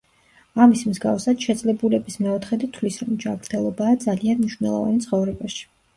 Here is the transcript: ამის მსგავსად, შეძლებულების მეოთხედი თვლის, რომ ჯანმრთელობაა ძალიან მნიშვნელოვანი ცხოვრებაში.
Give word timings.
ამის 0.63 0.79
მსგავსად, 0.93 1.43
შეძლებულების 1.49 2.17
მეოთხედი 2.27 2.69
თვლის, 2.79 2.99
რომ 3.05 3.19
ჯანმრთელობაა 3.27 4.03
ძალიან 4.09 4.41
მნიშვნელოვანი 4.45 5.05
ცხოვრებაში. 5.09 5.63